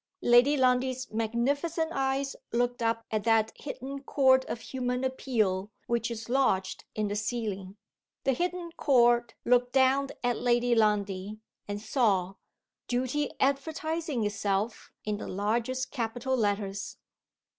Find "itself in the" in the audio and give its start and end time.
14.25-15.27